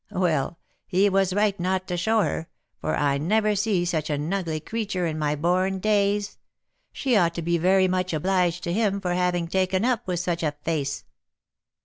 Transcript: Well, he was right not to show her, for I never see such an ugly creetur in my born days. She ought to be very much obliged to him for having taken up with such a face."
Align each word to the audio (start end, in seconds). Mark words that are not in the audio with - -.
Well, 0.15 0.57
he 0.87 1.09
was 1.11 1.31
right 1.31 1.59
not 1.59 1.87
to 1.89 1.95
show 1.95 2.21
her, 2.23 2.47
for 2.79 2.95
I 2.95 3.19
never 3.19 3.55
see 3.55 3.85
such 3.85 4.09
an 4.09 4.33
ugly 4.33 4.59
creetur 4.59 5.05
in 5.05 5.19
my 5.19 5.35
born 5.35 5.77
days. 5.77 6.39
She 6.91 7.15
ought 7.15 7.35
to 7.35 7.43
be 7.43 7.59
very 7.59 7.87
much 7.87 8.11
obliged 8.11 8.63
to 8.63 8.73
him 8.73 8.99
for 8.99 9.13
having 9.13 9.47
taken 9.47 9.85
up 9.85 10.07
with 10.07 10.19
such 10.19 10.41
a 10.41 10.53
face." 10.63 11.03